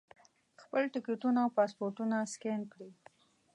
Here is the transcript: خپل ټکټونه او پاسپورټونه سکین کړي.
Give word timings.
خپل 0.61 0.83
ټکټونه 0.93 1.39
او 1.43 1.49
پاسپورټونه 1.57 2.17
سکین 2.33 2.61
کړي. 2.71 2.89